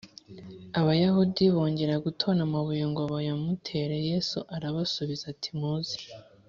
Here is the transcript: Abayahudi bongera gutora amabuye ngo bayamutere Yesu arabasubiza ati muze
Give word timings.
Abayahudi 0.79 1.43
bongera 1.55 1.95
gutora 2.05 2.39
amabuye 2.47 2.83
ngo 2.91 3.01
bayamutere 3.13 3.95
Yesu 4.09 4.37
arabasubiza 4.55 5.23
ati 5.33 5.51
muze 5.59 5.97